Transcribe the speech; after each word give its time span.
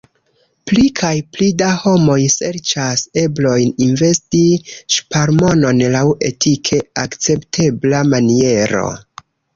Pli 0.69 0.85
kaj 0.99 1.09
pli 1.35 1.49
da 1.61 1.67
homoj 1.81 2.15
serĉas 2.35 3.03
eblojn 3.23 3.75
investi 3.87 4.41
ŝparmonon 4.95 5.85
laŭ 5.97 6.05
etike 6.31 6.81
akceptebla 7.05 8.01
maniero. 8.15 8.85